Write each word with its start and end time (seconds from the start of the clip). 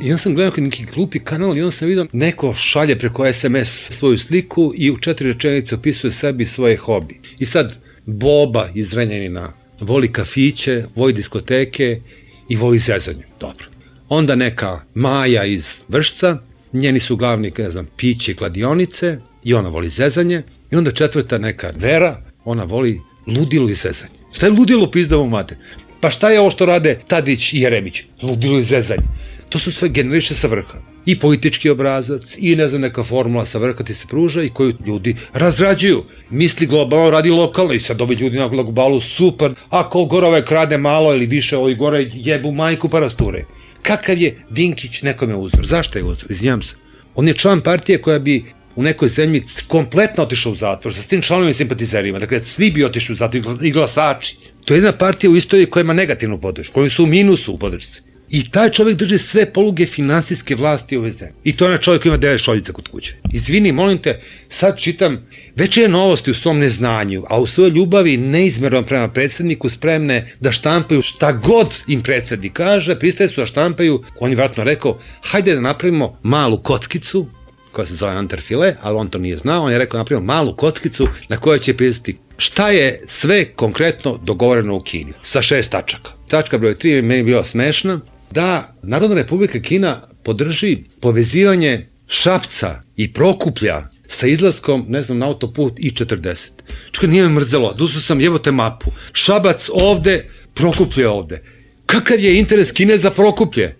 I 0.00 0.04
onda 0.04 0.18
sam 0.18 0.34
gledao 0.34 0.52
neki 0.56 0.84
glupi 0.94 1.18
kanal 1.18 1.56
i 1.56 1.60
onda 1.60 1.70
sam 1.70 1.88
vidio 1.88 2.06
neko 2.12 2.54
šalje 2.54 2.98
preko 2.98 3.32
SMS 3.32 3.90
svoju 3.90 4.18
sliku 4.18 4.72
i 4.76 4.90
u 4.90 4.98
četiri 4.98 5.32
rečenice 5.32 5.74
opisuje 5.74 6.12
sebi 6.12 6.46
svoje 6.46 6.76
hobi. 6.76 7.20
I 7.38 7.44
sad 7.44 7.78
Boba 8.06 8.68
iz 8.74 8.94
Renjanina 8.94 9.52
voli 9.80 10.12
kafiće, 10.12 10.84
voli 10.94 11.12
diskoteke 11.12 12.00
i 12.48 12.56
voli 12.56 12.78
zezanje. 12.78 13.24
Dobro. 13.40 13.66
Onda 14.08 14.34
neka 14.34 14.80
Maja 14.94 15.44
iz 15.44 15.84
Vršca, 15.88 16.38
njeni 16.72 17.00
su 17.00 17.16
glavni, 17.16 17.52
ne 17.58 17.70
znam, 17.70 17.88
piće, 17.96 18.34
kladionice 18.34 19.18
i 19.44 19.54
ona 19.54 19.68
voli 19.68 19.88
zezanje. 19.88 20.42
I 20.70 20.76
onda 20.76 20.90
četvrta 20.90 21.38
neka 21.38 21.72
Vera, 21.76 22.22
ona 22.44 22.64
voli 22.64 23.00
ludilo 23.26 23.68
i 23.68 23.74
zezanje. 23.74 24.12
Šta 24.32 24.46
je 24.46 24.52
ludilo 24.52 24.90
pizdavo 24.90 25.26
mate? 25.26 25.58
Pa 26.00 26.10
šta 26.10 26.30
je 26.30 26.40
ovo 26.40 26.50
što 26.50 26.66
rade 26.66 26.98
Tadić 27.08 27.52
i 27.52 27.60
Jeremić? 27.60 28.02
Ludilo 28.22 28.58
i 28.58 28.62
zezanje. 28.62 29.02
To 29.48 29.58
su 29.58 29.72
sve 29.72 29.88
generiše 29.88 30.34
sa 30.34 30.46
vrha. 30.46 30.78
I 31.06 31.18
politički 31.18 31.70
obrazac, 31.70 32.34
i 32.38 32.56
ne 32.56 32.68
znam, 32.68 32.80
neka 32.80 33.04
formula 33.04 33.44
sa 33.44 33.58
vrha 33.58 33.84
ti 33.84 33.94
se 33.94 34.06
pruža 34.06 34.42
i 34.42 34.48
koju 34.48 34.74
ljudi 34.86 35.16
razrađuju. 35.32 36.04
Misli 36.30 36.66
globalno, 36.66 37.10
radi 37.10 37.30
lokalno 37.30 37.72
i 37.72 37.80
sad 37.80 38.00
ovi 38.00 38.14
ljudi 38.14 38.38
na 38.38 38.48
globalu, 38.48 39.00
super, 39.00 39.54
a 39.70 39.88
ko 39.88 40.04
gore 40.04 40.26
ove 40.26 40.44
krade 40.44 40.78
malo 40.78 41.14
ili 41.14 41.26
više, 41.26 41.56
ovi 41.56 41.74
gore 41.74 42.10
jebu 42.14 42.52
majku 42.52 42.88
pa 42.88 43.00
rasture. 43.00 43.44
Kakav 43.82 44.18
je 44.18 44.44
Dinkić 44.50 45.02
nekome 45.02 45.36
uzor? 45.36 45.66
Zašto 45.66 45.98
je 45.98 46.04
uzor? 46.04 46.30
Izvinjam 46.30 46.62
se. 46.62 46.74
On 47.14 47.28
je 47.28 47.34
član 47.34 47.60
partije 47.60 48.02
koja 48.02 48.18
bi 48.18 48.44
u 48.76 48.82
nekoj 48.82 49.08
zemlji 49.08 49.42
kompletno 49.68 50.22
otišao 50.22 50.52
u 50.52 50.54
zatvor 50.54 50.94
sa 50.94 51.02
svim 51.02 51.22
članovima 51.22 51.50
i 51.50 51.54
simpatizerima. 51.54 52.18
Dakle, 52.18 52.40
svi 52.40 52.70
bi 52.70 52.84
otišli 52.84 53.12
u 53.12 53.16
zatvor 53.16 53.64
i 53.64 53.70
glasači. 53.70 54.36
To 54.68 54.74
je 54.74 54.78
jedna 54.78 54.92
partija 54.92 55.30
u 55.30 55.36
istoriji 55.36 55.66
koja 55.66 55.80
ima 55.80 55.92
negativnu 55.92 56.40
podršku, 56.40 56.74
koji 56.74 56.90
su 56.90 57.04
u 57.04 57.06
minusu 57.06 57.52
u 57.52 57.58
podršci. 57.58 58.00
I 58.30 58.50
taj 58.50 58.70
čovjek 58.70 58.96
drži 58.98 59.18
sve 59.18 59.52
poluge 59.52 59.86
finansijske 59.86 60.54
vlasti 60.54 60.96
ove 60.96 61.10
zemlje. 61.10 61.34
I 61.44 61.56
to 61.56 61.64
je 61.64 61.66
onaj 61.68 61.80
čovjek 61.80 62.02
koji 62.02 62.10
ima 62.10 62.16
devet 62.16 62.40
šoljica 62.40 62.72
kod 62.72 62.88
kuće. 62.88 63.14
Izvini, 63.32 63.72
molim 63.72 63.98
te, 63.98 64.20
sad 64.48 64.78
čitam 64.78 65.26
veće 65.56 65.88
novosti 65.88 66.30
u 66.30 66.34
svom 66.34 66.58
neznanju, 66.58 67.24
a 67.28 67.40
u 67.40 67.46
svojoj 67.46 67.70
ljubavi 67.70 68.16
neizmerno 68.16 68.82
prema 68.82 69.08
predsedniku 69.08 69.70
spremne 69.70 70.32
da 70.40 70.52
štampaju 70.52 71.02
šta 71.02 71.32
god 71.32 71.74
im 71.86 72.02
predsednik 72.02 72.52
kaže, 72.52 72.98
pristaje 72.98 73.28
su 73.28 73.40
da 73.40 73.46
štampaju, 73.46 74.02
on 74.20 74.30
je 74.30 74.36
vratno 74.36 74.64
rekao, 74.64 74.98
hajde 75.22 75.54
da 75.54 75.60
napravimo 75.60 76.18
malu 76.22 76.62
kockicu, 76.62 77.26
koja 77.72 77.86
se 77.86 77.94
zove 77.94 78.12
Anterfile, 78.12 78.74
ali 78.82 78.96
on 78.96 79.08
to 79.08 79.18
nije 79.18 79.36
znao, 79.36 79.64
on 79.64 79.72
je 79.72 79.78
rekao 79.78 79.98
napravimo 79.98 80.26
malu 80.26 80.56
kockicu 80.56 81.08
na 81.28 81.36
kojoj 81.36 81.58
će 81.58 81.76
pisati 81.76 82.18
šta 82.36 82.70
je 82.70 83.00
sve 83.08 83.44
konkretno 83.44 84.20
dogovoreno 84.24 84.76
u 84.76 84.82
Kini 84.82 85.12
sa 85.22 85.42
šest 85.42 85.70
tačaka. 85.70 86.10
Tačka 86.28 86.58
broj 86.58 86.74
3 86.74 86.86
je 86.86 87.02
meni 87.02 87.22
bila 87.22 87.44
smešna, 87.44 88.00
da 88.30 88.74
Narodna 88.82 89.16
republika 89.16 89.60
Kina 89.60 90.08
podrži 90.22 90.78
povezivanje 91.00 91.88
Šapca 92.08 92.82
i 92.96 93.12
Prokuplja 93.12 93.88
sa 94.06 94.26
izlaskom, 94.26 94.84
ne 94.88 95.02
znam, 95.02 95.18
na 95.18 95.26
autoput 95.26 95.72
I-40. 95.78 96.48
Čekaj, 96.90 97.08
nije 97.08 97.22
me 97.22 97.28
mrzelo, 97.28 97.72
dusao 97.72 98.00
sam 98.00 98.20
jebote 98.20 98.52
mapu. 98.52 98.90
Šabac 99.12 99.68
ovde, 99.72 100.30
Prokuplje 100.54 101.08
ovde. 101.08 101.42
Kakav 101.86 102.20
je 102.20 102.38
interes 102.38 102.72
Kine 102.72 102.98
za 102.98 103.10
Prokuplje? 103.10 103.76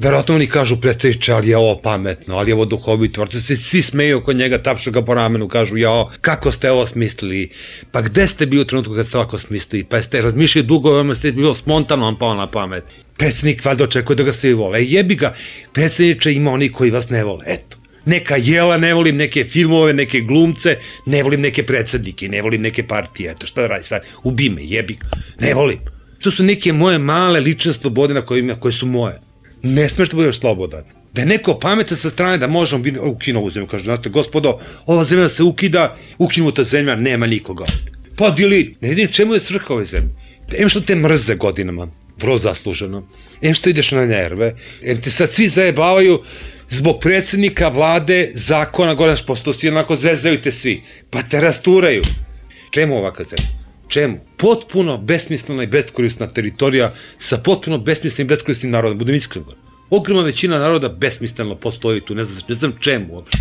Verovatno 0.00 0.34
oni 0.34 0.46
kažu 0.46 0.76
predstaviče, 0.80 1.32
ali 1.32 1.48
je 1.48 1.56
ovo 1.56 1.74
pametno, 1.82 2.36
ali 2.36 2.50
je 2.50 2.54
ovo 2.54 2.64
duhovito. 2.64 3.20
Vrto 3.20 3.40
se 3.40 3.56
svi 3.56 3.82
smeju 3.82 4.18
oko 4.18 4.32
njega, 4.32 4.58
tapšu 4.62 4.90
ga 4.90 5.02
po 5.04 5.14
ramenu, 5.14 5.48
kažu, 5.48 5.76
jao, 5.76 6.10
kako 6.20 6.52
ste 6.52 6.70
ovo 6.70 6.86
smislili? 6.86 7.50
Pa 7.92 8.02
gde 8.02 8.26
ste 8.28 8.46
bili 8.46 8.62
u 8.62 8.64
trenutku 8.64 8.94
kad 8.94 9.06
ste 9.06 9.18
ovako 9.18 9.38
smislili? 9.38 9.84
Pa 9.84 9.96
jeste 9.96 10.22
razmišljali 10.22 10.66
dugo, 10.66 10.92
vam 10.92 11.14
ste 11.14 11.32
bilo 11.32 11.54
spontano 11.54 12.04
vam 12.04 12.18
pao 12.18 12.34
na 12.34 12.46
pamet. 12.50 12.84
Predsednik 13.18 13.64
valjda 13.64 13.84
očekuje 13.84 14.16
da 14.16 14.22
ga 14.22 14.32
svi 14.32 14.54
vole. 14.54 14.78
E 14.78 14.84
jebi 14.84 15.14
ga, 15.14 15.34
predsedniče 15.72 16.32
ima 16.32 16.50
oni 16.50 16.72
koji 16.72 16.90
vas 16.90 17.10
ne 17.10 17.24
vole, 17.24 17.44
eto. 17.46 17.76
Neka 18.04 18.36
jela, 18.36 18.76
ne 18.76 18.94
volim 18.94 19.16
neke 19.16 19.44
filmove, 19.44 19.92
neke 19.92 20.20
glumce, 20.20 20.78
ne 21.06 21.22
volim 21.22 21.40
neke 21.40 21.66
predsednike, 21.66 22.28
ne 22.28 22.42
volim 22.42 22.62
neke 22.62 22.86
partije, 22.86 23.30
eto 23.30 23.46
šta 23.46 23.60
da 23.60 23.66
radi 23.66 23.84
sad, 23.84 24.02
ubi 24.22 24.48
me, 24.48 24.64
jebi 24.64 24.94
ga, 24.94 25.08
ne 25.40 25.54
volim. 25.54 25.78
To 26.22 26.30
su 26.30 26.44
neke 26.44 26.72
moje 26.72 26.98
male 26.98 27.40
lične 27.40 27.72
slobode 27.72 28.14
na 28.14 28.22
koje, 28.22 28.56
koje 28.60 28.72
su 28.72 28.86
moje 28.86 29.20
ne 29.62 29.88
smeš 29.88 30.08
da 30.08 30.16
budeš 30.16 30.40
slobodan. 30.40 30.84
Da 31.12 31.22
je 31.22 31.26
neko 31.26 31.58
pametan 31.58 31.96
sa 31.96 32.10
strane 32.10 32.38
da 32.38 32.46
možemo 32.46 32.82
biti 32.82 32.98
ukinu 32.98 33.40
ovu 33.40 33.50
zemlju. 33.50 33.66
Kaže, 33.68 33.84
znate, 33.84 34.08
gospodo, 34.08 34.58
ova 34.86 35.04
zemlja 35.04 35.28
se 35.28 35.42
ukida, 35.42 35.96
ukinuta 36.18 36.64
zemlja, 36.64 36.96
nema 36.96 37.26
nikoga. 37.26 37.64
Pa 38.16 38.30
dili, 38.30 38.76
ne 38.80 38.88
vidim 38.88 39.12
čemu 39.12 39.34
je 39.34 39.40
svrha 39.40 39.74
ove 39.74 39.84
zemlje. 39.84 40.10
Em 40.58 40.68
što 40.68 40.80
te 40.80 40.94
mrze 40.94 41.34
godinama, 41.34 41.88
vrlo 42.20 42.38
zasluženo. 42.38 43.08
Em 43.42 43.54
što 43.54 43.70
ideš 43.70 43.90
na 43.92 44.06
nerve, 44.06 44.54
em 44.82 45.00
te 45.00 45.10
sad 45.10 45.30
svi 45.30 45.48
zajebavaju 45.48 46.22
zbog 46.70 47.00
predsednika, 47.00 47.68
vlade, 47.68 48.32
zakona, 48.34 48.94
gore 48.94 49.10
naš 49.10 49.26
posto 49.26 49.52
svi 49.52 49.68
onako 49.68 49.96
zvezaju 49.96 50.40
te 50.40 50.52
svi. 50.52 50.82
Pa 51.10 51.22
te 51.22 51.40
rasturaju. 51.40 52.02
Čemu 52.70 52.96
ovaka 52.96 53.24
zemlja? 53.24 53.59
Čemu? 53.90 54.20
Potpuno 54.36 54.98
besmislena 54.98 55.62
i 55.62 55.66
beskorisna 55.66 56.26
teritorija 56.28 56.92
sa 57.18 57.38
potpuno 57.38 57.78
besmislenim 57.78 58.26
i 58.26 58.34
beskorisnim 58.34 58.72
narodom, 58.72 58.98
budem 58.98 59.14
iskren. 59.14 59.44
Ogromna 59.90 60.22
većina 60.22 60.58
naroda 60.58 60.88
besmisleno 60.88 61.56
postoji 61.56 62.00
tu, 62.00 62.14
ne 62.14 62.24
znam, 62.24 62.42
ne 62.48 62.54
znam 62.54 62.72
čemu 62.80 63.14
uopšte. 63.14 63.38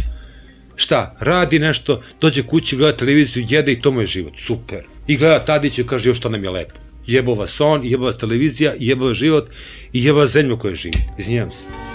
Šta, 0.75 1.15
radi 1.19 1.59
nešto, 1.59 2.01
dođe 2.21 2.43
kući, 2.43 2.75
gleda 2.75 2.97
televiziju, 2.97 3.45
jede 3.49 3.71
i 3.71 3.81
to 3.81 3.91
mu 3.91 4.01
je 4.01 4.07
život, 4.07 4.33
super. 4.45 4.83
I 5.07 5.17
gleda 5.17 5.45
Tadić 5.45 5.79
i 5.79 5.83
kaže 5.87 6.09
još 6.09 6.17
što 6.17 6.29
nam 6.29 6.43
je 6.43 6.49
lepo. 6.49 6.75
Jebo 7.07 7.33
vas 7.33 7.61
on, 7.61 7.85
jebo 7.85 8.05
vas 8.05 8.17
televizija, 8.17 8.73
jebo 8.79 9.07
vas 9.07 9.17
život 9.17 9.49
i 9.93 10.05
jebo 10.05 10.19
vas 10.19 10.31
zemlju 10.31 10.59
koja 10.59 10.75
živi. 10.75 10.97
Izvinjam 11.17 11.51
se. 11.51 11.88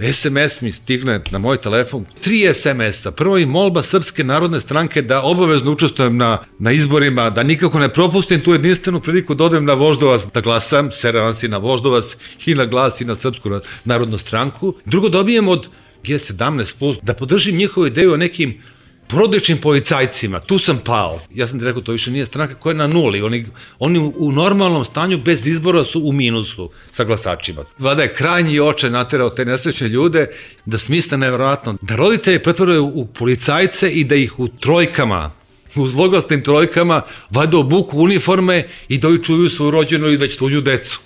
SMS 0.00 0.60
mi 0.60 0.72
stigne 0.72 1.20
na 1.30 1.38
moj 1.38 1.56
telefon, 1.56 2.04
tri 2.22 2.54
SMS-a. 2.54 3.10
Prvo 3.10 3.38
i 3.38 3.46
molba 3.46 3.82
Srpske 3.82 4.24
narodne 4.24 4.60
stranke 4.60 5.02
da 5.02 5.22
obavezno 5.22 5.72
učestvujem 5.72 6.16
na, 6.16 6.38
na 6.58 6.72
izborima, 6.72 7.30
da 7.30 7.42
nikako 7.42 7.78
ne 7.78 7.88
propustim 7.88 8.40
tu 8.40 8.52
jedinstvenu 8.52 9.00
priliku 9.00 9.34
da 9.34 9.44
odem 9.44 9.64
na 9.64 9.74
Voždovac 9.74 10.26
da 10.34 10.40
glasam, 10.40 10.92
seravam 10.92 11.34
si 11.34 11.48
na 11.48 11.58
Voždovac 11.58 12.16
i 12.46 12.54
na 12.54 12.64
glas 12.64 13.00
i 13.00 13.04
na 13.04 13.14
Srpsku 13.14 13.60
narodnu 13.84 14.18
stranku. 14.18 14.74
Drugo 14.84 15.08
dobijem 15.08 15.48
od 15.48 15.68
G17+, 16.04 16.78
plus, 16.78 16.96
da 17.02 17.14
podržim 17.14 17.56
njihovu 17.56 17.86
ideju 17.86 18.12
o 18.12 18.16
nekim 18.16 18.60
porodičnim 19.08 19.58
policajcima, 19.58 20.40
tu 20.40 20.58
sam 20.58 20.78
pao. 20.84 21.20
Ja 21.34 21.46
sam 21.46 21.58
ti 21.58 21.64
rekao, 21.64 21.82
to 21.82 21.92
više 21.92 22.10
nije 22.10 22.26
stranka 22.26 22.54
koja 22.54 22.70
je 22.70 22.76
na 22.76 22.86
nuli. 22.86 23.22
Oni, 23.22 23.46
oni 23.78 24.12
u 24.16 24.32
normalnom 24.32 24.84
stanju 24.84 25.18
bez 25.18 25.46
izbora 25.46 25.84
su 25.84 26.00
u 26.04 26.12
minusu 26.12 26.70
sa 26.90 27.04
glasačima. 27.04 27.64
Vada 27.78 28.02
je 28.02 28.14
krajnji 28.14 28.60
oče 28.60 28.90
naterao 28.90 29.30
te 29.30 29.44
nesrećne 29.44 29.88
ljude 29.88 30.26
da 30.64 30.78
smisle 30.78 31.18
nevjerojatno. 31.18 31.76
Da 31.80 31.96
roditelje 31.96 32.42
pretvaraju 32.42 32.84
u 32.84 33.06
policajce 33.06 33.90
i 33.90 34.04
da 34.04 34.14
ih 34.14 34.38
u 34.38 34.48
trojkama 34.48 35.30
u 35.76 35.86
zloglasnim 35.86 36.42
trojkama 36.42 37.02
vade 37.30 37.56
obuku 37.56 37.98
uniforme 37.98 38.68
i 38.88 38.98
da 38.98 39.08
čuju 39.22 39.48
svoju 39.50 39.70
rođenu 39.70 40.06
ili 40.06 40.16
već 40.16 40.36
tuđu 40.36 40.60
decu. 40.60 41.00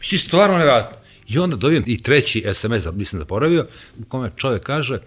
Mislim, 0.00 0.18
stvarno 0.18 0.58
nevjerojatno. 0.58 0.96
I 1.28 1.38
onda 1.38 1.56
dobijem 1.56 1.84
i 1.86 2.02
treći 2.02 2.44
SMS, 2.54 2.84
mislim 2.92 3.18
zaboravio, 3.18 3.66
u 3.98 4.04
kome 4.04 4.30
čovjek 4.36 4.62
kaže, 4.62 4.98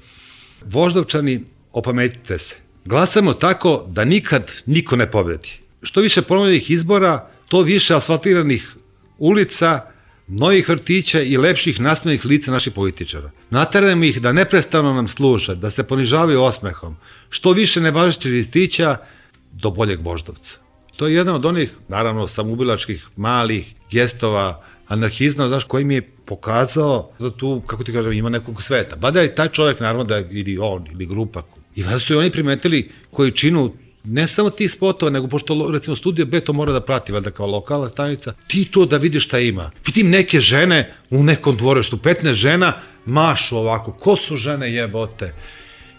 Voždovčani 0.66 1.44
opametite 1.72 2.38
se. 2.38 2.56
Glasamo 2.86 3.34
tako 3.34 3.86
da 3.88 4.06
nikad 4.06 4.52
niko 4.66 4.96
ne 4.96 5.12
pobedi. 5.12 5.60
Što 5.82 6.02
više 6.02 6.22
ponovljenih 6.22 6.72
izbora, 6.72 7.28
to 7.48 7.62
više 7.62 7.96
asfaltiranih 7.96 8.76
ulica, 9.18 9.82
novih 10.28 10.70
vrtića 10.70 11.22
i 11.22 11.38
lepših 11.38 11.80
nasmenih 11.82 12.26
lica 12.26 12.52
naših 12.52 12.74
političara. 12.74 13.32
Natarajmo 13.50 14.04
ih 14.04 14.22
da 14.22 14.32
neprestano 14.32 14.94
nam 14.94 15.08
služe, 15.08 15.56
da 15.56 15.70
se 15.72 15.84
ponižavaju 15.84 16.44
osmehom. 16.44 16.96
Što 17.30 17.52
više 17.52 17.82
nevažećih 17.82 18.32
listića, 18.32 18.98
do 19.52 19.72
boljeg 19.72 20.06
voždovca. 20.06 20.58
To 20.96 21.08
je 21.08 21.16
jedan 21.16 21.36
od 21.36 21.46
onih, 21.46 21.72
naravno, 21.88 22.28
samubilačkih, 22.28 23.08
malih 23.16 23.74
gestova, 23.92 24.64
anarhizma, 24.88 25.48
znaš, 25.48 25.64
koji 25.64 25.86
mi 25.86 25.96
je 25.96 26.02
pokazao 26.26 27.12
da 27.20 27.32
tu, 27.32 27.62
kako 27.68 27.84
ti 27.84 27.94
kažem, 27.94 28.14
ima 28.14 28.30
nekog 28.30 28.64
sveta. 28.64 28.96
Bada 28.96 29.22
je 29.22 29.36
taj 29.36 29.50
čovjek, 29.50 29.80
naravno, 29.80 30.04
da 30.04 30.20
ili 30.20 30.58
on, 30.58 30.88
ili 30.92 31.06
grupa 31.06 31.42
I 31.80 31.84
valjda 31.84 32.00
su 32.00 32.14
i 32.14 32.18
oni 32.18 32.32
primetili 32.32 32.92
koji 33.12 33.32
činu 33.32 33.74
ne 34.04 34.28
samo 34.28 34.50
ti 34.50 34.68
spotova, 34.70 35.12
nego 35.12 35.28
pošto 35.28 35.70
recimo 35.72 35.96
studio 35.96 36.26
B 36.26 36.40
to 36.40 36.54
mora 36.54 36.72
da 36.72 36.82
prati, 36.82 37.12
valjda 37.12 37.32
kao 37.32 37.48
lokalna 37.48 37.90
stanica, 37.90 38.34
ti 38.48 38.66
to 38.66 38.86
da 38.86 38.98
vidiš 38.98 39.26
šta 39.26 39.40
ima. 39.40 39.72
Vidim 39.86 40.10
neke 40.10 40.40
žene 40.40 40.96
u 41.10 41.24
nekom 41.24 41.58
dvorištu, 41.58 41.98
15 41.98 42.34
žena 42.34 42.74
mašu 43.06 43.58
ovako, 43.58 43.92
ko 43.92 44.16
su 44.16 44.36
žene 44.36 44.74
jebote? 44.74 45.34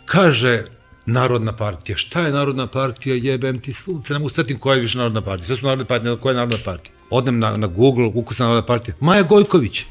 Kaže, 0.05 0.63
Narodna 1.07 1.53
partija. 1.57 1.97
Šta 1.97 2.21
je 2.21 2.33
Narodna 2.33 2.67
partija? 2.67 3.15
Jebem 3.15 3.59
ti 3.61 3.73
sunce, 3.73 4.13
ne 4.13 4.19
mogu 4.19 4.31
koja 4.61 4.75
je 4.75 4.81
više 4.81 4.99
Narodna 4.99 5.23
partija. 5.23 5.47
Sve 5.47 5.57
su 5.57 5.67
Narodne 5.67 5.85
partije, 5.85 6.17
koja 6.17 6.31
je 6.31 6.37
Narodna 6.37 6.65
partija. 6.65 6.95
Odnem 7.11 7.39
na, 7.39 7.57
na 7.57 7.67
Google, 7.67 8.11
ukusan 8.15 8.47
Narodna 8.47 8.67
partija. 8.67 8.95
Maja 9.01 9.23
Gojković. 9.23 9.85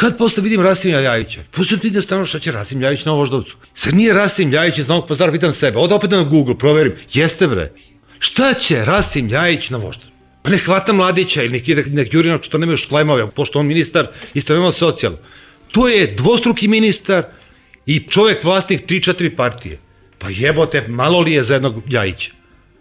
Kad 0.00 0.18
posle 0.18 0.42
vidim 0.42 0.60
Rasim 0.60 0.90
Ljajića, 0.90 1.40
posle 1.50 1.78
pitam 1.78 2.02
stano 2.02 2.26
šta 2.26 2.38
će 2.38 2.52
Rasim 2.52 2.80
Ljajić 2.80 3.04
na 3.04 3.12
Voždovcu. 3.12 3.56
Sad 3.74 3.94
nije 3.94 4.12
Rasim 4.14 4.50
Ljajić 4.50 4.78
iz 4.78 4.88
Novog 4.88 5.08
pazara, 5.08 5.32
pitam 5.32 5.52
sebe, 5.52 5.78
od 5.78 5.92
opet 5.92 6.10
na 6.10 6.22
Google, 6.22 6.58
proverim, 6.58 6.92
jeste 7.12 7.46
bre. 7.46 7.72
Šta 8.18 8.54
će 8.54 8.84
Rasim 8.84 9.28
Ljajić 9.28 9.70
na 9.70 9.78
Voždovcu? 9.78 10.10
Pa 10.42 10.50
ne 10.50 10.58
hvata 10.58 10.92
mladića 10.92 11.42
ili 11.42 11.52
neki 11.52 11.74
nek 11.74 12.14
juri 12.14 12.28
na 12.28 12.38
što 12.42 12.58
nemaju 12.58 12.76
šlemove, 12.76 13.30
pošto 13.30 13.58
on 13.58 13.66
ministar 13.66 14.06
isto 14.34 14.72
socijalno. 14.72 15.18
To 15.72 15.88
je 15.88 16.06
dvostruki 16.06 16.68
ministar 16.68 17.24
i 17.86 17.98
čovek 17.98 18.44
vlasnik 18.44 18.86
3-4 18.86 19.36
partije. 19.36 19.78
Pa 20.18 20.26
jebote, 20.30 20.84
malo 20.88 21.20
li 21.20 21.32
je 21.32 21.44
za 21.44 21.54
jednog 21.54 21.82
Ljajića? 21.92 22.37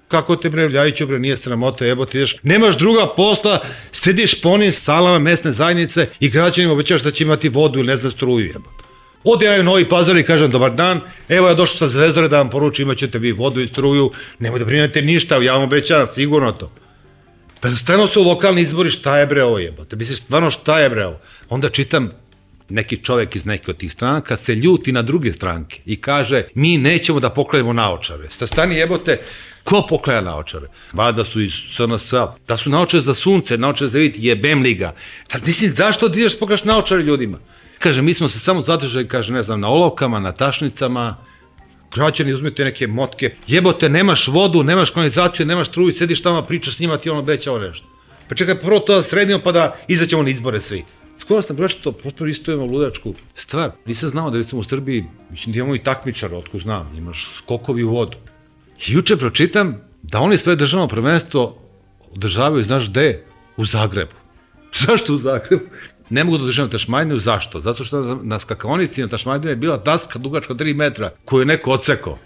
Kako 0.07 0.35
te 0.35 0.49
bre, 0.49 0.69
Ljajiću 0.69 1.07
bre, 1.07 1.19
nije 1.19 1.37
sramota, 1.37 1.85
jebote, 1.85 2.17
ideš. 2.17 2.35
Nemaš 2.43 2.77
druga 2.77 3.07
posla, 3.15 3.59
sediš 3.91 4.41
po 4.41 4.49
onim 4.49 4.71
salama 4.71 5.19
mesne 5.19 5.51
zajednice 5.51 6.07
i 6.19 6.29
građanima 6.29 6.73
obećaš 6.73 7.01
da 7.01 7.11
će 7.11 7.23
imati 7.23 7.49
vodu 7.49 7.79
ili 7.79 7.87
ne 7.87 7.97
znam 7.97 8.11
struju, 8.11 8.45
jebote. 8.45 8.83
Ode 9.23 9.45
ja 9.45 9.59
u 9.59 9.63
Novi 9.63 9.89
Pazar 9.89 10.17
i 10.17 10.23
kažem 10.23 10.51
dobar 10.51 10.73
dan, 10.73 11.01
evo 11.29 11.47
ja 11.47 11.53
došao 11.53 11.77
sa 11.77 11.87
Zvezdore 11.87 12.27
da 12.27 12.37
vam 12.37 12.49
poručim, 12.49 12.83
imat 12.83 12.97
ćete 12.97 13.19
vi 13.19 13.31
vodu 13.31 13.61
i 13.61 13.67
struju, 13.67 14.11
nemoj 14.39 14.59
da 14.59 14.65
brinete 14.65 15.01
ništa, 15.01 15.37
ja 15.37 15.53
vam 15.53 15.63
obećavam, 15.63 16.07
sigurno 16.15 16.51
to. 16.51 16.71
Pa 17.61 17.71
stvarno 17.75 18.07
su 18.07 18.23
lokalni 18.23 18.61
izbori, 18.61 18.89
šta 18.89 19.17
je 19.17 19.25
bre 19.25 19.43
ovo 19.43 19.59
jebote? 19.59 19.95
Misliš, 19.95 20.19
stvarno 20.19 20.51
šta 20.51 20.79
je 20.79 20.89
bre 20.89 21.05
ovo? 21.05 21.19
Onda 21.49 21.69
čitam 21.69 22.11
neki 22.69 22.97
čovek 23.03 23.35
iz 23.35 23.45
neke 23.45 23.71
od 23.71 23.77
tih 23.77 23.91
stranaka 23.91 24.37
se 24.37 24.55
ljuti 24.55 24.91
na 24.91 25.01
druge 25.01 25.33
stranke 25.33 25.81
i 25.85 25.95
kaže 25.95 26.43
mi 26.55 26.77
nećemo 26.77 27.19
da 27.19 27.29
poklanjamo 27.29 27.73
naočare. 27.73 28.29
Sta 28.29 28.47
stani 28.47 28.75
jebote, 28.75 29.17
ko 29.67 29.81
poklaja 29.89 30.21
naočare? 30.21 30.67
Vada 30.93 31.25
su 31.25 31.41
iz 31.41 31.53
SNS, 31.75 32.13
da 32.47 32.57
su 32.57 32.69
naočare 32.69 33.01
za 33.03 33.13
sunce, 33.13 33.57
naočare 33.57 33.89
za 33.89 33.99
vid, 33.99 34.15
jebem 34.17 34.61
liga. 34.61 34.93
Da, 35.33 35.39
mislim, 35.45 35.73
zašto 35.75 36.07
da 36.07 36.19
ideš 36.19 36.39
pokaš 36.39 36.63
naočare 36.63 37.03
ljudima? 37.03 37.39
Kaže, 37.79 38.01
mi 38.01 38.13
smo 38.13 38.29
se 38.29 38.39
samo 38.39 38.61
zadržali, 38.61 39.07
kaže, 39.07 39.33
ne 39.33 39.43
znam, 39.43 39.59
na 39.59 39.67
olovkama, 39.67 40.19
na 40.19 40.31
tašnicama, 40.31 41.17
građani 41.95 42.33
uzmete 42.33 42.63
neke 42.63 42.87
motke, 42.87 43.35
jebote, 43.47 43.89
nemaš 43.89 44.27
vodu, 44.27 44.63
nemaš 44.63 44.89
kanalizaciju, 44.89 45.45
nemaš 45.45 45.67
struju, 45.67 45.93
sediš 45.93 46.21
tamo, 46.21 46.41
pričaš 46.41 46.75
s 46.75 46.79
njima, 46.79 46.97
ti 46.97 47.09
ono 47.09 47.19
obećao 47.19 47.59
nešto. 47.59 47.85
Pa 48.29 48.35
čekaj, 48.35 48.59
prvo 48.59 48.79
to 48.79 48.95
da 48.95 49.03
sredimo, 49.03 49.39
pa 49.43 49.51
da 49.51 49.75
izaćemo 49.87 50.23
na 50.23 50.29
izbore 50.29 50.61
svi. 50.61 50.83
Skoro 51.19 51.41
sam 51.41 51.57
to 51.83 51.91
potpuno 51.91 52.29
isto 52.29 52.51
imamo 52.51 52.71
ludačku 52.71 53.13
stvar. 53.35 53.71
Nisam 53.85 54.09
znao 54.09 54.29
da 54.29 54.37
recimo 54.37 54.61
u 54.61 54.63
Srbiji, 54.63 55.05
mislim 55.29 55.53
da 55.53 55.59
imamo 55.59 55.75
i 55.75 55.83
takmičara, 55.83 56.37
otko 56.37 56.59
znam, 56.59 56.95
imaš 56.97 57.27
skokovi 57.37 57.83
u 57.83 57.89
vodu. 57.89 58.17
Juče 58.85 59.17
pročitam 59.17 59.81
da 60.03 60.19
oni 60.19 60.37
svoje 60.37 60.55
državno 60.55 60.87
prvenstvo 60.87 61.57
održavaju, 62.11 62.63
znaš 62.63 62.89
gde? 62.89 63.23
U 63.57 63.65
Zagrebu. 63.65 64.15
Zašto 64.87 65.13
u 65.13 65.17
Zagrebu? 65.17 65.65
Ne 66.09 66.23
mogu 66.23 66.37
da 66.37 66.43
održavam 66.43 66.71
tašmajdinu, 66.71 67.19
zašto? 67.19 67.61
Zato 67.61 67.83
što 67.83 68.19
na 68.23 68.39
skakavonici 68.39 69.01
na 69.01 69.07
tašmajdinu 69.07 69.51
je 69.51 69.55
bila 69.55 69.77
daska 69.77 70.19
dugačka 70.19 70.53
3 70.53 70.75
metra 70.75 71.11
koju 71.25 71.41
je 71.41 71.45
neko 71.45 71.71
odsekao. 71.71 72.19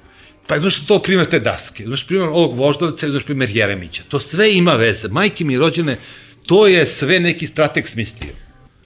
Pa 0.47 0.59
znaš 0.59 0.85
to 0.85 0.99
primjer 0.99 1.29
te 1.29 1.39
daske, 1.39 1.85
znaš 1.85 2.07
primjer 2.07 2.29
ovog 2.29 2.57
Voždovca 2.57 3.07
i 3.07 3.09
znaš 3.09 3.23
primjer 3.23 3.49
Jeremića. 3.49 4.03
To 4.09 4.19
sve 4.19 4.53
ima 4.53 4.73
veze. 4.73 5.07
Majke 5.07 5.45
mi 5.45 5.57
rođene, 5.57 5.97
to 6.45 6.67
je 6.67 6.85
sve 6.85 7.19
neki 7.19 7.47
strateg 7.47 7.87
smislio. 7.87 8.33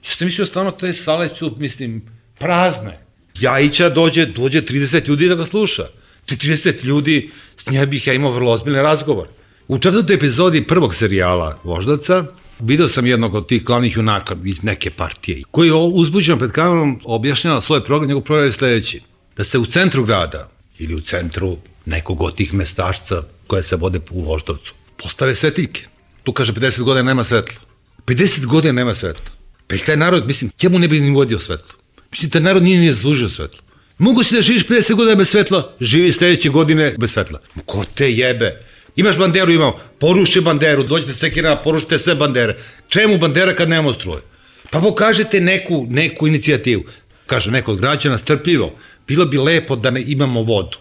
Ja 0.06 0.10
sam 0.10 0.26
mislio 0.26 0.46
stvarno 0.46 0.70
te 0.70 0.94
sale 0.94 1.28
su, 1.28 1.54
mislim, 1.58 2.02
prazne. 2.38 2.98
Jajića 3.40 3.88
dođe, 3.88 4.26
dođe 4.26 4.62
30 4.62 5.08
ljudi 5.08 5.28
da 5.28 5.34
ga 5.34 5.44
sluša. 5.44 5.86
Ti 6.26 6.36
30 6.36 6.84
ljudi, 6.84 7.30
s 7.66 7.86
bih 7.86 8.06
ja 8.06 8.14
imao 8.14 8.32
vrlo 8.32 8.52
ozbiljne 8.52 8.82
razgovor. 8.82 9.28
U 9.68 9.78
četvrtoj 9.78 10.16
epizodi 10.16 10.66
prvog 10.66 10.94
serijala 10.94 11.58
Voždaca, 11.64 12.24
video 12.60 12.88
sam 12.88 13.06
jednog 13.06 13.34
od 13.34 13.48
tih 13.48 13.64
glavnih 13.64 13.96
junaka 13.96 14.36
iz 14.44 14.62
neke 14.62 14.90
partije, 14.90 15.42
koji 15.50 15.68
je 15.68 15.74
uzbuđen 15.74 16.38
pred 16.38 16.50
kamerom 16.50 17.00
objašnjava 17.04 17.60
svoj 17.60 17.84
program, 17.84 18.08
njegov 18.08 18.22
program 18.22 18.46
je 18.46 18.52
sledeći. 18.52 19.00
Da 19.36 19.44
se 19.44 19.58
u 19.58 19.66
centru 19.66 20.04
grada 20.04 20.48
ili 20.78 20.94
u 20.94 21.00
centru 21.00 21.56
nekog 21.84 22.22
od 22.22 22.34
tih 22.34 22.54
mestašca 22.54 23.22
koje 23.46 23.62
se 23.62 23.76
vode 23.76 24.00
u 24.10 24.22
Voždovcu 24.24 24.74
postave 24.96 25.34
svetiljke. 25.34 25.86
Tu 26.22 26.32
kaže 26.32 26.52
50 26.52 26.82
godina 26.82 27.02
nema 27.02 27.24
svetla. 27.24 27.60
50 28.06 28.46
godina 28.46 28.72
nema 28.72 28.94
svetla. 28.94 29.30
Pa 29.66 29.76
taj 29.76 29.96
narod, 29.96 30.26
mislim, 30.26 30.50
ja 30.62 30.70
mu 30.70 30.78
ne 30.78 30.88
bi 30.88 31.00
ni 31.00 31.10
vodio 31.10 31.38
svetlo. 31.38 31.74
Mislim, 32.10 32.30
taj 32.30 32.40
narod 32.40 32.62
nije 32.62 32.80
ni 32.80 32.92
zaslužio 32.92 33.28
svetlo. 33.28 33.65
Mogu 33.98 34.22
si 34.22 34.34
da 34.34 34.40
živiš 34.40 34.66
50 34.66 34.94
godina 34.94 35.14
bez 35.14 35.28
svetla, 35.28 35.74
živi 35.80 36.12
sledeće 36.12 36.48
godine 36.48 36.94
bez 36.98 37.12
svetla. 37.12 37.40
Ko 37.66 37.84
te 37.94 38.12
jebe? 38.12 38.62
Imaš 38.96 39.18
banderu, 39.18 39.52
imamo, 39.52 39.78
poruši 40.00 40.40
banderu, 40.40 40.82
dođete 40.82 41.12
sekira, 41.12 41.56
porušite 41.56 41.98
sve 41.98 42.14
bandere. 42.14 42.56
Čemu 42.88 43.18
bandera 43.18 43.54
kad 43.54 43.68
nemamo 43.68 43.92
struje? 43.92 44.22
Pa 44.70 44.80
pokažete 44.80 45.40
neku, 45.40 45.86
neku 45.90 46.26
inicijativu. 46.26 46.84
Kaže 47.26 47.50
neko 47.50 47.72
od 47.72 47.80
građana, 47.80 48.18
strpljivo, 48.18 48.74
bilo 49.08 49.26
bi 49.26 49.38
lepo 49.38 49.76
da 49.76 49.90
ne 49.90 50.02
imamo 50.06 50.42
vodu. 50.42 50.78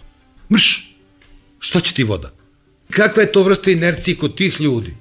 Mrš, 0.51 0.95
što 1.59 1.79
će 1.79 1.93
ti 1.93 2.03
voda? 2.03 2.31
Kakva 2.89 3.23
je 3.23 3.31
to 3.31 3.41
vrsta 3.43 3.71
inercije 3.71 4.17
kod 4.17 4.35
tih 4.35 4.61
ljudi? 4.61 4.93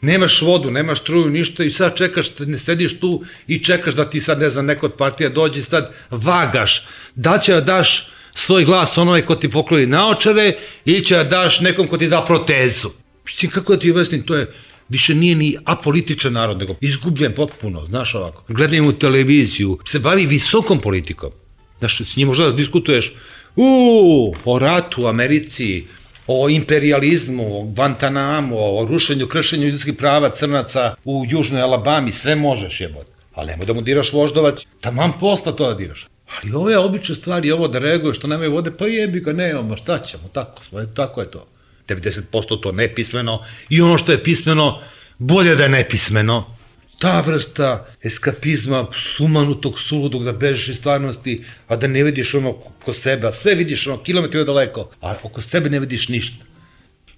Nemaš 0.00 0.42
vodu, 0.42 0.70
nemaš 0.70 1.00
struju, 1.00 1.30
ništa 1.30 1.64
i 1.64 1.70
sad 1.70 1.96
čekaš, 1.96 2.38
ne 2.38 2.58
sediš 2.58 3.00
tu 3.00 3.22
i 3.46 3.58
čekaš 3.58 3.94
da 3.94 4.10
ti 4.10 4.20
sad, 4.20 4.38
ne 4.38 4.50
znam, 4.50 4.66
neko 4.66 4.86
od 4.86 4.94
partija 4.94 5.28
dođe 5.28 5.60
i 5.60 5.62
sad 5.62 5.94
vagaš. 6.10 6.86
Da 7.14 7.38
će 7.38 7.52
da 7.52 7.60
daš 7.60 8.08
svoj 8.34 8.64
glas 8.64 8.98
onome 8.98 9.26
ko 9.26 9.34
ti 9.34 9.50
pokloni 9.50 9.86
naočare 9.86 10.52
ili 10.84 11.04
će 11.04 11.16
da 11.16 11.24
daš 11.24 11.60
nekom 11.60 11.86
ko 11.86 11.98
ti 11.98 12.08
da 12.08 12.24
protezu. 12.24 12.90
Mislim, 13.26 13.50
kako 13.50 13.74
da 13.74 13.80
ti 13.80 13.90
objasnim, 13.90 14.22
to 14.22 14.36
je 14.36 14.52
više 14.88 15.14
nije 15.14 15.34
ni 15.34 15.56
apolitičan 15.64 16.32
narod, 16.32 16.58
nego 16.58 16.74
izgubljen 16.80 17.34
potpuno, 17.34 17.86
znaš 17.86 18.14
ovako. 18.14 18.44
Gledam 18.48 18.86
u 18.86 18.92
televiziju, 18.92 19.78
se 19.86 19.98
bavi 19.98 20.26
visokom 20.26 20.80
politikom. 20.80 21.30
Znaš, 21.78 22.00
s 22.00 22.16
njim 22.16 22.28
možda 22.28 22.44
da 22.44 22.52
diskutuješ 22.52 23.14
u, 23.56 24.34
o 24.44 24.58
ratu 24.58 25.06
Americi, 25.06 25.86
o 26.32 26.48
imperializmu, 26.48 27.58
o 27.58 27.62
Guantanamu, 27.64 28.56
o 28.58 28.84
rušenju, 28.84 29.26
kršenju 29.26 29.66
ljudskih 29.66 29.94
prava 29.94 30.30
crnaca 30.30 30.94
u 31.04 31.24
južnoj 31.28 31.62
Alabami, 31.62 32.12
sve 32.12 32.34
možeš 32.34 32.80
jebot. 32.80 33.06
Ali 33.34 33.50
nemoj 33.50 33.66
da 33.66 33.72
mu 33.72 33.82
diraš 33.82 34.12
voždovac, 34.12 34.60
taman 34.80 35.12
posla 35.20 35.52
to 35.52 35.68
da 35.68 35.74
diraš. 35.74 36.06
Ali 36.36 36.54
ove 36.54 36.78
obične 36.78 37.14
stvari, 37.14 37.50
ovo 37.50 37.68
da 37.68 37.78
reaguje 37.78 38.14
što 38.14 38.28
nemaju 38.28 38.52
vode, 38.52 38.70
pa 38.70 38.86
jebi 38.86 39.20
ga, 39.20 39.32
nemamo, 39.32 39.76
šta 39.76 39.98
ćemo, 39.98 40.28
tako 40.32 40.62
smo, 40.62 40.84
tako 40.84 41.20
je 41.20 41.30
to. 41.30 41.46
90% 41.88 42.60
to 42.62 42.72
nepismeno 42.72 43.42
i 43.68 43.80
ono 43.80 43.98
što 43.98 44.12
je 44.12 44.22
pismeno, 44.24 44.80
bolje 45.18 45.54
da 45.56 45.62
je 45.62 45.68
nepismeno, 45.68 46.56
ta 47.00 47.20
vrsta 47.20 47.86
eskapizma, 48.04 48.86
sumanutog, 48.92 49.78
suludog, 49.80 50.24
da 50.24 50.32
bežiš 50.32 50.68
iz 50.68 50.76
stvarnosti, 50.76 51.40
a 51.68 51.76
da 51.76 51.88
ne 51.88 52.02
vidiš 52.04 52.34
ono 52.34 52.50
oko 52.50 52.92
sebe, 52.92 53.26
a 53.28 53.32
sve 53.32 53.54
vidiš 53.54 53.86
ono 53.86 54.02
kilometrima 54.02 54.44
daleko, 54.44 54.90
a 55.00 55.14
oko 55.22 55.42
sebe 55.42 55.70
ne 55.70 55.80
vidiš 55.80 56.08
ništa. 56.08 56.44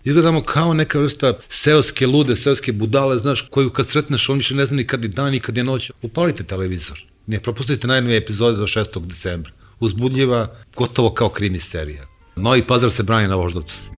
Izgledamo 0.05 0.43
kao 0.43 0.75
neka 0.75 0.99
vrsta 0.99 1.33
seoske 1.49 2.07
lude, 2.07 2.37
seoske 2.37 2.73
budale, 2.73 3.19
znaš, 3.19 3.43
koju 3.51 3.71
kad 3.71 3.89
sretneš, 3.89 4.29
on 4.29 4.39
više 4.39 4.55
ne 4.55 4.67
zna 4.67 4.77
ni 4.77 4.87
kad 4.87 5.03
je 5.03 5.09
dan 5.09 5.35
i 5.35 5.41
kad 5.41 5.57
je 5.57 5.65
noć. 5.65 5.91
Upalite 6.03 6.45
televizor. 6.45 7.03
Ne 7.27 7.41
propustite 7.41 7.87
najnove 7.87 8.17
epizode 8.17 8.59
do 8.59 8.67
6. 8.67 9.07
decembra. 9.07 9.53
Uzbudljiva, 9.81 10.55
gotovo 10.77 11.11
kao 11.11 11.29
krimi 11.29 11.59
serija. 11.59 12.07
Novi 12.37 12.67
pazar 12.67 12.91
se 12.91 13.03
brani 13.03 13.29
na 13.29 13.35
voždovcu. 13.35 13.83